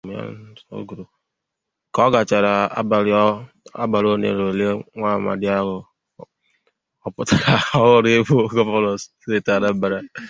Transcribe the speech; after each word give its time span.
Ka 1.93 1.99
ọ 2.07 2.11
gachaara 2.13 2.53
abalịa 2.79 3.23
olenaole 4.13 4.67
nwa 4.95 5.09
amadi 5.17 5.47
ahụ 5.57 5.75
a 6.21 6.23
họpụtara 7.03 7.53
ọhụrụ 7.83 8.09
ịbụ 8.19 8.37
gọvanọ 8.53 8.91
steeti 9.03 9.49
Anambra 9.55 9.97